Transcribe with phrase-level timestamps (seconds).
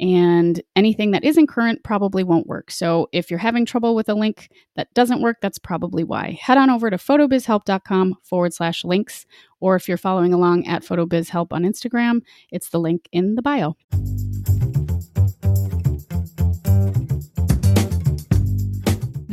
[0.00, 2.70] and anything that isn't current probably won't work.
[2.70, 6.38] So if you're having trouble with a link that doesn't work, that's probably why.
[6.40, 9.26] Head on over to photobizhelp.com forward slash links,
[9.60, 13.76] or if you're following along at photobizhelp on Instagram, it's the link in the bio.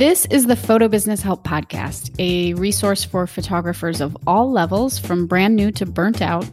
[0.02, 5.28] This is the Photo Business Help Podcast, a resource for photographers of all levels, from
[5.28, 6.50] brand new to burnt out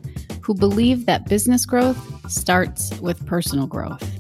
[0.49, 4.19] who believe that business growth starts with personal growth.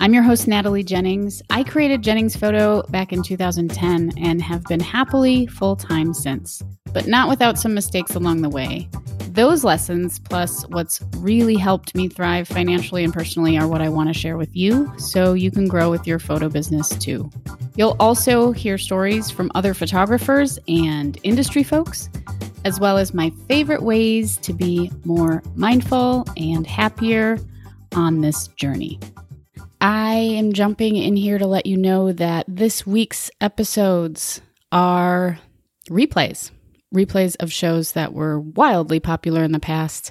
[0.00, 1.42] I'm your host, Natalie Jennings.
[1.50, 6.62] I created Jennings Photo back in 2010 and have been happily full time since,
[6.94, 8.88] but not without some mistakes along the way.
[9.28, 14.08] Those lessons, plus what's really helped me thrive financially and personally, are what I want
[14.08, 17.30] to share with you so you can grow with your photo business too.
[17.74, 22.08] You'll also hear stories from other photographers and industry folks
[22.66, 27.38] as well as my favorite ways to be more mindful and happier
[27.94, 28.98] on this journey.
[29.80, 34.40] I am jumping in here to let you know that this week's episodes
[34.72, 35.38] are
[35.88, 36.50] replays,
[36.92, 40.10] replays of shows that were wildly popular in the past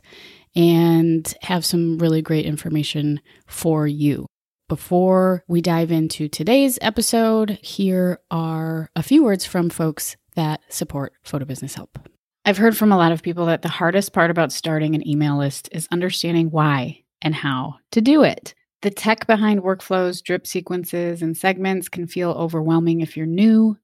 [0.56, 4.28] and have some really great information for you.
[4.70, 11.12] Before we dive into today's episode, here are a few words from folks that support
[11.22, 12.00] Photo Business Help.
[12.48, 15.36] I've heard from a lot of people that the hardest part about starting an email
[15.36, 18.54] list is understanding why and how to do it.
[18.84, 23.76] The tech behind workflows, drip sequences, and segments can feel overwhelming if you're new,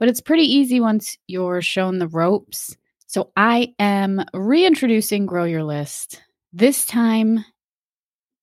[0.00, 2.76] but it's pretty easy once you're shown the ropes.
[3.06, 6.20] So I am reintroducing Grow Your List,
[6.52, 7.44] this time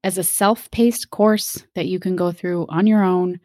[0.01, 3.41] as a self paced course that you can go through on your own.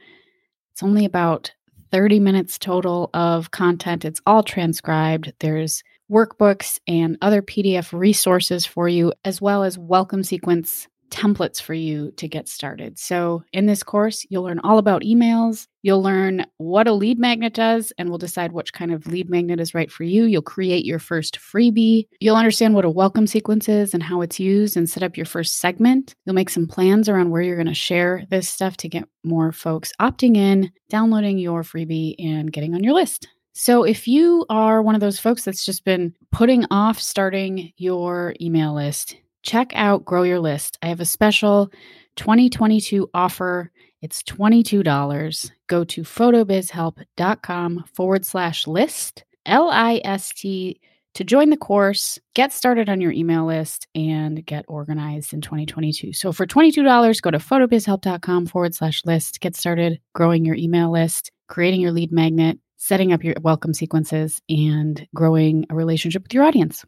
[0.71, 1.51] It's only about
[1.93, 4.05] 30 minutes total of content.
[4.05, 5.33] It's all transcribed.
[5.41, 11.75] There's workbooks and other PDF resources for you, as well as welcome sequence templates for
[11.75, 12.99] you to get started.
[12.99, 15.69] So, in this course, you'll learn all about emails.
[15.83, 19.61] You'll learn what a lead magnet does, and we'll decide which kind of lead magnet
[19.61, 20.25] is right for you.
[20.25, 22.07] You'll create your first freebie.
[22.21, 25.27] You'll understand what a welcome sequence is and how it's used, and set up your
[25.27, 26.15] first segment.
[26.25, 29.53] You'll make some plans around where you're going to share this stuff to get more
[29.53, 33.29] folks opting in, downloading your freebie, and getting on your list.
[33.55, 38.35] So, if you are one of those folks that's just been putting off starting your
[38.41, 40.79] email list, check out Grow Your List.
[40.83, 41.71] I have a special
[42.17, 43.71] 2022 offer.
[44.01, 45.51] It's $22.
[45.69, 50.81] Go to photobizhelp.com forward slash list, L I S T,
[51.15, 56.13] to join the course, get started on your email list, and get organized in 2022.
[56.15, 61.31] So for $22, go to photobizhelp.com forward slash list, get started growing your email list,
[61.49, 66.43] creating your lead magnet setting up your welcome sequences, and growing a relationship with your
[66.43, 66.85] audience.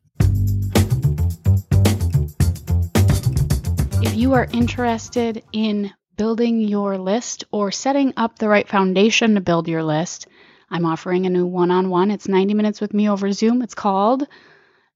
[4.15, 9.41] If you are interested in building your list or setting up the right foundation to
[9.41, 10.29] build your list,
[10.71, 12.13] I'm offering a new one on one.
[12.13, 13.61] It's 90 minutes with me over Zoom.
[13.61, 14.29] It's called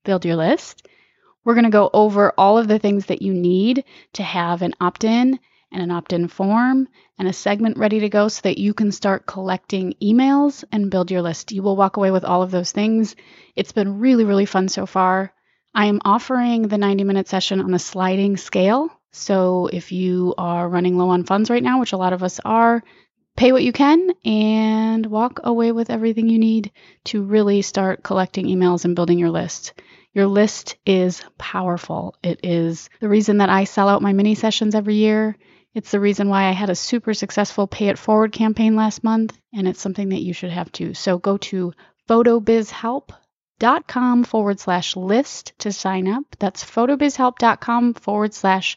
[0.04, 0.86] Build Your List.
[1.44, 4.74] We're going to go over all of the things that you need to have an
[4.80, 5.40] opt in
[5.72, 6.86] and an opt in form
[7.18, 11.10] and a segment ready to go so that you can start collecting emails and build
[11.10, 11.50] your list.
[11.50, 13.16] You will walk away with all of those things.
[13.56, 15.32] It's been really, really fun so far.
[15.74, 18.92] I am offering the 90 minute session on a sliding scale.
[19.12, 22.40] So if you are running low on funds right now, which a lot of us
[22.44, 22.82] are,
[23.36, 26.72] pay what you can and walk away with everything you need
[27.04, 29.74] to really start collecting emails and building your list.
[30.12, 32.16] Your list is powerful.
[32.22, 35.36] It is the reason that I sell out my mini sessions every year.
[35.74, 39.38] It's the reason why I had a super successful Pay It Forward campaign last month,
[39.54, 40.94] and it's something that you should have too.
[40.94, 41.72] So go to
[42.08, 46.24] photobizhelp.com forward slash list to sign up.
[46.38, 48.76] That's photobizhelp.com forward slash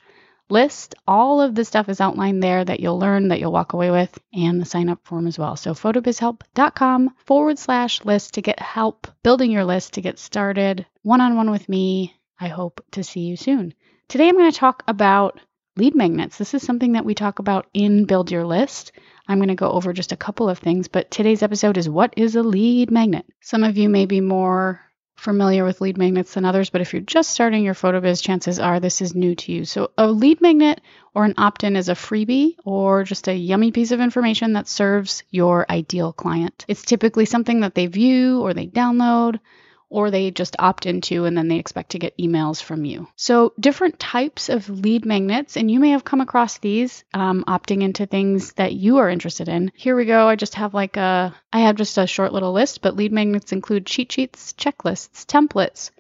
[0.52, 0.96] list.
[1.08, 4.18] All of the stuff is outlined there that you'll learn, that you'll walk away with,
[4.34, 5.56] and the sign up form as well.
[5.56, 11.22] So photobizhelp.com forward slash list to get help building your list to get started one
[11.22, 12.16] on one with me.
[12.40, 13.74] I hope to see you soon.
[14.08, 15.40] Today I'm going to talk about
[15.78, 16.38] lead magnets.
[16.38, 18.92] This is something that we talk about in Build Your List.
[19.28, 22.14] I'm going to go over just a couple of things, but today's episode is what
[22.18, 23.26] is a lead magnet?
[23.40, 24.82] Some of you may be more
[25.22, 28.58] familiar with lead magnets than others, but if you're just starting your photo biz, chances
[28.58, 29.66] are this is new to you.
[29.66, 30.82] So, a lead magnet
[31.14, 34.68] or an opt in is a freebie or just a yummy piece of information that
[34.68, 36.66] serves your ideal client.
[36.68, 39.40] It's typically something that they view or they download
[39.92, 43.08] or they just opt into and then they expect to get emails from you.
[43.18, 47.84] So, different types of lead magnets, and you may have come across these um, opting
[47.84, 49.72] into things that you are interested in.
[49.76, 50.28] Here we go.
[50.28, 53.52] I just have like a, I have just a short little list, but lead magnets
[53.52, 55.92] include cheat sheets, checklists, templates,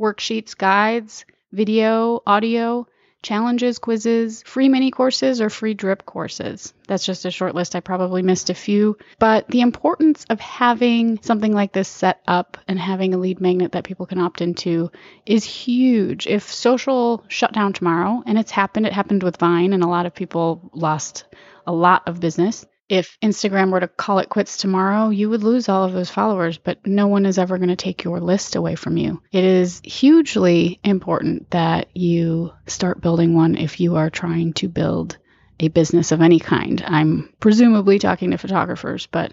[0.00, 2.86] worksheets, guides, video, audio,
[3.22, 6.74] challenges, quizzes, free mini courses, or free drip courses.
[6.88, 7.76] That's just a short list.
[7.76, 8.98] I probably missed a few.
[9.18, 13.72] But the importance of having something like this set up and having a lead magnet
[13.72, 14.90] that people can opt into
[15.24, 16.26] is huge.
[16.26, 20.06] If social shut down tomorrow, and it's happened, it happened with Vine, and a lot
[20.06, 21.24] of people lost
[21.66, 25.70] a lot of business if Instagram were to call it quits tomorrow, you would lose
[25.70, 28.74] all of those followers, but no one is ever going to take your list away
[28.74, 29.22] from you.
[29.32, 35.16] It is hugely important that you start building one if you are trying to build
[35.58, 36.84] a business of any kind.
[36.86, 39.32] I'm presumably talking to photographers, but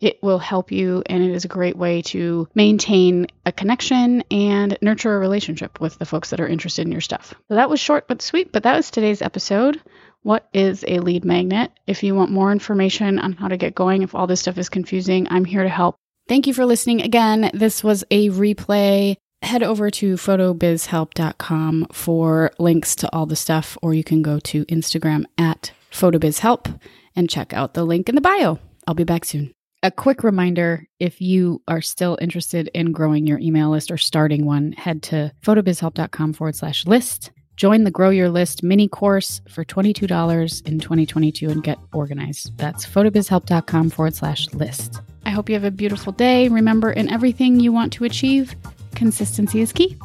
[0.00, 4.78] it will help you and it is a great way to maintain a connection and
[4.80, 7.34] nurture a relationship with the folks that are interested in your stuff.
[7.48, 9.78] So that was short but sweet, but that was today's episode.
[10.24, 11.70] What is a lead magnet?
[11.86, 14.70] If you want more information on how to get going, if all this stuff is
[14.70, 15.96] confusing, I'm here to help.
[16.28, 17.50] Thank you for listening again.
[17.52, 19.16] This was a replay.
[19.42, 24.64] Head over to photobizhelp.com for links to all the stuff, or you can go to
[24.64, 26.80] Instagram at photobizhelp
[27.14, 28.58] and check out the link in the bio.
[28.86, 29.52] I'll be back soon.
[29.82, 34.46] A quick reminder if you are still interested in growing your email list or starting
[34.46, 39.64] one, head to photobizhelp.com forward slash list Join the Grow Your List mini course for
[39.64, 42.56] $22 in 2022 and get organized.
[42.58, 45.00] That's photobizhelp.com forward slash list.
[45.24, 46.48] I hope you have a beautiful day.
[46.48, 48.54] Remember, in everything you want to achieve,
[48.94, 49.96] consistency is key.